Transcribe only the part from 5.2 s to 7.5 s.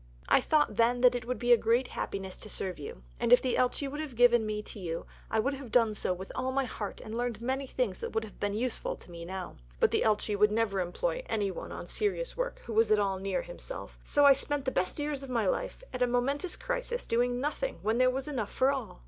I would have done so with all my heart and learned